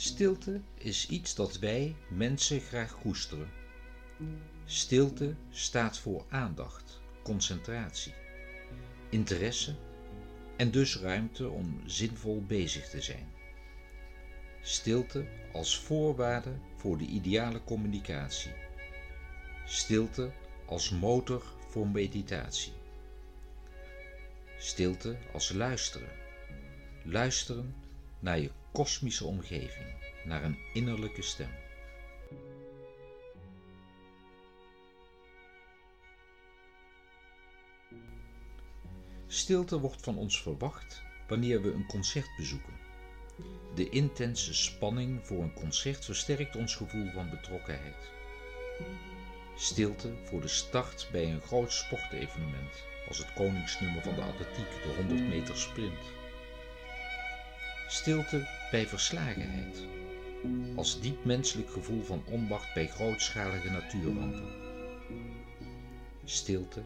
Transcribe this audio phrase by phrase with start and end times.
[0.00, 3.50] Stilte is iets dat wij, mensen, graag koesteren.
[4.64, 8.14] Stilte staat voor aandacht, concentratie,
[9.08, 9.74] interesse
[10.56, 13.26] en dus ruimte om zinvol bezig te zijn.
[14.62, 18.52] Stilte als voorwaarde voor de ideale communicatie.
[19.66, 20.32] Stilte
[20.66, 22.72] als motor voor meditatie.
[24.58, 26.10] Stilte als luisteren.
[27.04, 27.74] Luisteren
[28.20, 29.86] naar je kosmische omgeving,
[30.24, 31.50] naar een innerlijke stem.
[39.26, 42.72] Stilte wordt van ons verwacht wanneer we een concert bezoeken.
[43.74, 48.10] De intense spanning voor een concert versterkt ons gevoel van betrokkenheid.
[49.56, 54.92] Stilte voor de start bij een groot sportevenement, als het koningsnummer van de atletiek, de
[54.96, 56.02] 100 meter sprint.
[57.88, 59.86] Stilte bij verslagenheid,
[60.76, 64.48] als diep menselijk gevoel van onmacht bij grootschalige natuurrampen.
[66.24, 66.82] Stilte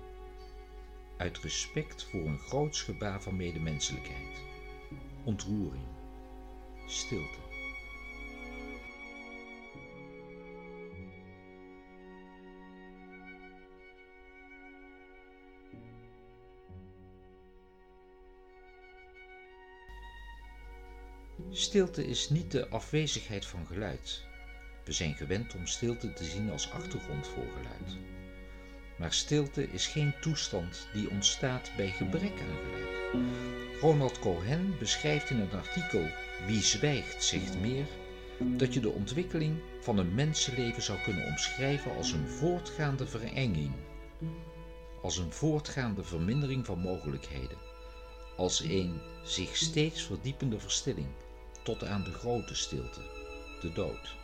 [1.16, 4.40] uit respect voor een groots gebaar van medemenselijkheid.
[5.24, 5.84] Ontroering.
[6.86, 7.41] Stilte.
[21.54, 24.24] Stilte is niet de afwezigheid van geluid.
[24.84, 27.96] We zijn gewend om stilte te zien als achtergrond voor geluid.
[28.98, 33.80] Maar stilte is geen toestand die ontstaat bij gebrek aan geluid.
[33.80, 36.06] Ronald Cohen beschrijft in een artikel
[36.46, 37.86] Wie zwijgt zegt meer
[38.38, 43.72] dat je de ontwikkeling van een mensenleven zou kunnen omschrijven als een voortgaande verenging,
[45.02, 47.58] als een voortgaande vermindering van mogelijkheden,
[48.36, 51.08] als een zich steeds verdiepende verstilling
[51.62, 53.00] tot aan de grote stilte,
[53.60, 54.20] de dood.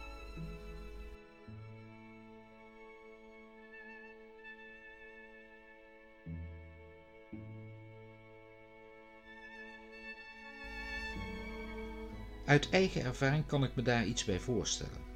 [12.48, 15.06] Uit eigen ervaring kan ik me daar iets bij voorstellen.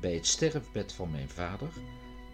[0.00, 1.72] Bij het sterfbed van mijn vader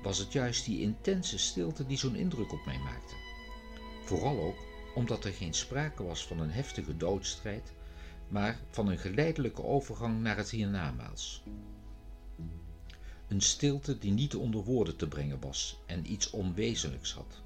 [0.03, 3.15] was het juist die intense stilte die zo'n indruk op mij maakte.
[4.05, 4.57] Vooral ook
[4.95, 7.73] omdat er geen sprake was van een heftige doodstrijd,
[8.29, 11.43] maar van een geleidelijke overgang naar het hiernamaals.
[13.29, 17.43] Een stilte die niet onder woorden te brengen was en iets onwezenlijks had.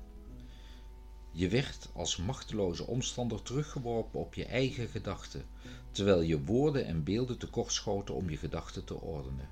[1.32, 5.44] Je werd als machteloze omstander teruggeworpen op je eigen gedachten,
[5.90, 9.48] terwijl je woorden en beelden tekortschoten om je gedachten te ordenen.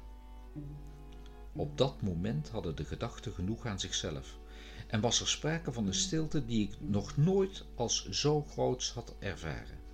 [1.52, 4.38] Op dat moment hadden de gedachten genoeg aan zichzelf
[4.86, 9.14] en was er sprake van een stilte die ik nog nooit als zo groots had
[9.18, 9.85] ervaren.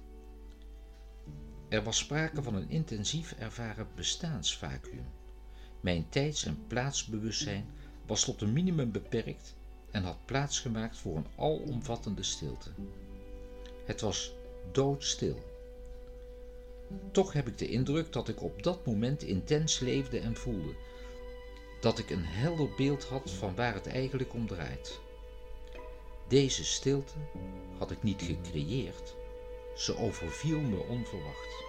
[1.73, 5.05] Er was sprake van een intensief ervaren bestaansvacuum.
[5.81, 7.67] Mijn tijds- en plaatsbewustzijn
[8.07, 9.55] was tot een minimum beperkt
[9.91, 12.71] en had plaatsgemaakt voor een alomvattende stilte.
[13.85, 14.33] Het was
[14.73, 15.39] doodstil.
[17.11, 20.75] Toch heb ik de indruk dat ik op dat moment intens leefde en voelde.
[21.81, 25.01] Dat ik een helder beeld had van waar het eigenlijk om draait.
[26.29, 27.15] Deze stilte
[27.79, 29.15] had ik niet gecreëerd,
[29.75, 31.65] ze overviel me onverwacht.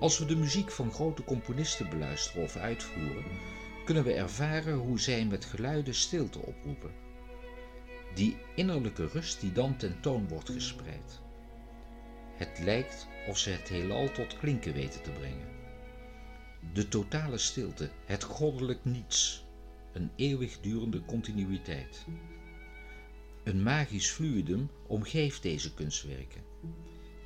[0.00, 3.24] Als we de muziek van grote componisten beluisteren of uitvoeren,
[3.84, 7.09] kunnen we ervaren hoe zij met geluiden stilte oproepen.
[8.14, 11.20] Die innerlijke rust die dan tentoon wordt gespreid.
[12.34, 15.48] Het lijkt of ze het heelal tot klinken weten te brengen.
[16.72, 19.44] De totale stilte, het goddelijk niets,
[19.92, 22.06] een eeuwigdurende continuïteit.
[23.44, 26.42] Een magisch fluidum omgeeft deze kunstwerken.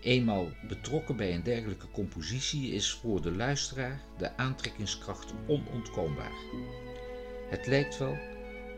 [0.00, 6.32] Eenmaal betrokken bij een dergelijke compositie is voor de luisteraar de aantrekkingskracht onontkoombaar.
[7.50, 8.19] Het lijkt wel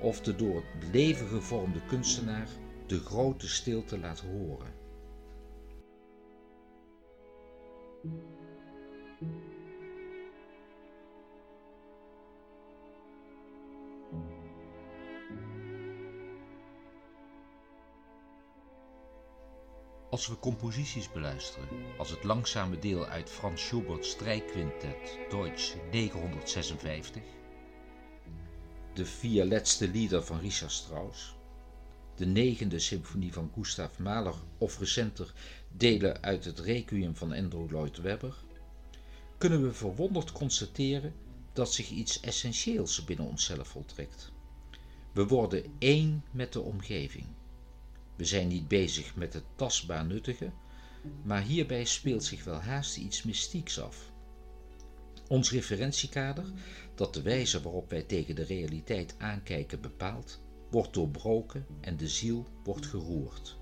[0.01, 2.49] of de door het leven gevormde kunstenaar
[2.87, 4.75] de grote stilte laat horen.
[20.11, 21.69] Als we composities beluisteren,
[21.99, 27.23] als het langzame deel uit Frans Schubert's strijkquintet Deutsch 956,
[28.97, 31.35] de vier laatste lieder van Richard Strauss,
[32.15, 35.33] de negende symfonie van Gustav Mahler of recenter
[35.77, 38.37] delen uit het Requiem van Andrew Lloyd Webber,
[39.39, 41.15] kunnen we verwonderd constateren
[41.53, 44.33] dat zich iets essentieels binnen onszelf voltrekt.
[45.13, 47.27] We worden één met de omgeving.
[48.17, 50.53] We zijn niet bezig met het tastbaar nuttige,
[51.23, 54.11] maar hierbij speelt zich wel haast iets mystieks af.
[55.29, 56.45] Ons referentiekader,
[56.95, 60.41] dat de wijze waarop wij tegen de realiteit aankijken bepaalt,
[60.71, 63.57] wordt doorbroken en de ziel wordt geroerd.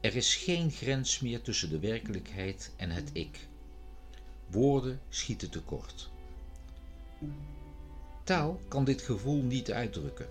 [0.00, 3.38] Er is geen grens meer tussen de werkelijkheid en het ik.
[4.50, 6.10] Woorden schieten tekort.
[8.24, 10.28] Taal kan dit gevoel niet uitdrukken.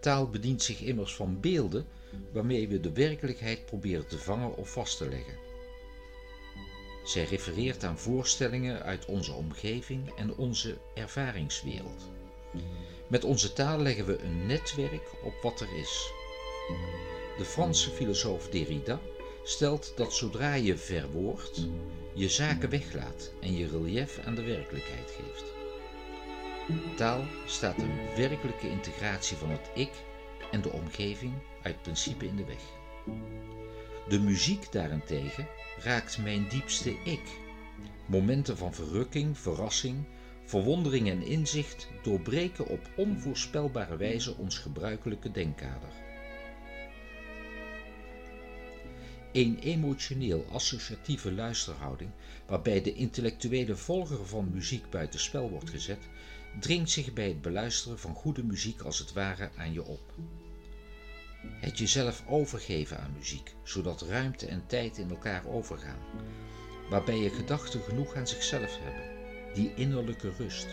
[0.00, 1.86] Taal bedient zich immers van beelden
[2.32, 5.45] waarmee we de werkelijkheid proberen te vangen of vast te leggen.
[7.06, 12.10] Zij refereert aan voorstellingen uit onze omgeving en onze ervaringswereld.
[13.06, 16.10] Met onze taal leggen we een netwerk op wat er is.
[17.38, 19.00] De Franse filosoof Derrida
[19.44, 21.68] stelt dat zodra je verwoordt,
[22.14, 25.54] je zaken weglaat en je relief aan de werkelijkheid geeft.
[26.96, 29.90] Taal staat een werkelijke integratie van het ik
[30.50, 31.32] en de omgeving
[31.62, 32.62] uit principe in de weg.
[34.08, 35.48] De muziek daarentegen
[35.82, 37.38] raakt mijn diepste ik.
[38.06, 40.04] Momenten van verrukking, verrassing,
[40.44, 46.04] verwondering en inzicht doorbreken op onvoorspelbare wijze ons gebruikelijke denkkader.
[49.32, 52.10] Een emotioneel associatieve luisterhouding,
[52.46, 56.08] waarbij de intellectuele volger van muziek buitenspel wordt gezet,
[56.60, 60.14] dringt zich bij het beluisteren van goede muziek als het ware aan je op.
[61.60, 65.98] Het jezelf overgeven aan muziek, zodat ruimte en tijd in elkaar overgaan,
[66.90, 70.66] waarbij je gedachten genoeg aan zichzelf hebben, die innerlijke rust.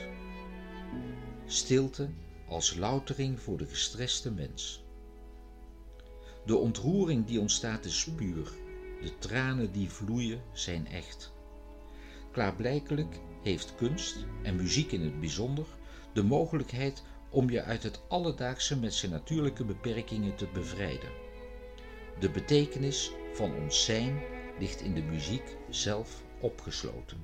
[1.46, 2.10] Stilte
[2.48, 4.84] als loutering voor de gestreste mens.
[6.46, 8.52] De ontroering die ontstaat is puur,
[9.02, 11.34] de tranen die vloeien zijn echt.
[12.32, 15.66] Klaarblijkelijk heeft kunst, en muziek in het bijzonder,
[16.14, 17.04] de mogelijkheid
[17.34, 21.10] om je uit het alledaagse met zijn natuurlijke beperkingen te bevrijden.
[22.20, 24.22] De betekenis van ons zijn
[24.60, 27.18] ligt in de muziek zelf opgesloten.